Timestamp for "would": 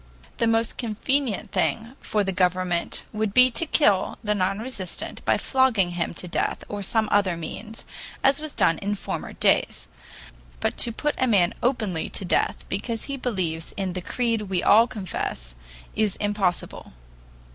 3.13-3.35